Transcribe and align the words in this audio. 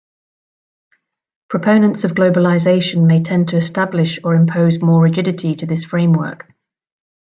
Proponents 1.47 2.03
of 2.05 2.13
Globalization 2.15 3.05
may 3.05 3.21
tend 3.21 3.49
to 3.49 3.57
establish 3.57 4.17
or 4.23 4.33
impose 4.33 4.81
more 4.81 4.99
rigidity 4.99 5.53
to 5.53 5.67
this 5.67 5.85
framework. 5.85 6.51